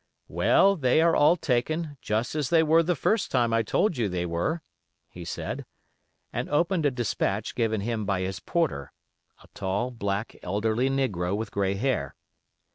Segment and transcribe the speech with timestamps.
[0.27, 4.09] 'Well, they are all taken, just as they were the first time I told you
[4.09, 4.63] they were,'
[5.07, 5.63] he said,
[6.33, 8.93] and opened a despatch given him by his porter,
[9.43, 12.15] a tall, black, elderly negro with gray hair.